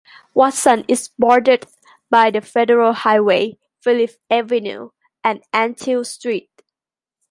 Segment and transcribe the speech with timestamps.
[0.33, 1.67] Watson is bordered
[2.09, 4.89] by the Federal Highway, Phillip Avenue
[5.23, 6.49] and Antill Street.